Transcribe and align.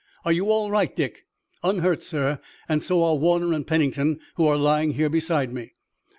"Are 0.25 0.31
you 0.33 0.49
all 0.49 0.71
right, 0.71 0.95
Dick?" 0.95 1.27
"Unhurt, 1.63 2.01
sir, 2.01 2.39
and 2.67 2.81
so 2.81 3.03
are 3.03 3.17
Warner 3.17 3.53
and 3.53 3.67
Pennington, 3.67 4.19
who 4.33 4.47
are 4.47 4.57
lying 4.57 4.93
here 4.93 5.09
beside 5.09 5.53
me." 5.53 5.73